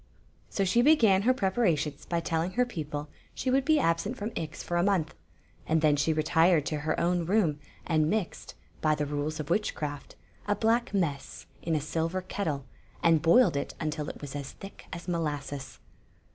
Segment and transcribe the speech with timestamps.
[0.49, 4.31] So she began her preparations by telling her peo ple she would be absent from
[4.35, 5.13] Ix for a month,
[5.67, 10.15] and then she retired to her own room and mixed, by the rules of witchcraft,
[10.47, 12.63] a black mess in a silver ketde,
[13.03, 15.77] and boiled it until it was as thick as molasses.